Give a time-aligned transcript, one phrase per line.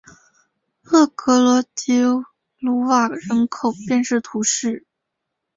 [0.81, 2.01] 勒格罗迪
[2.57, 4.87] 鲁瓦人口变化图示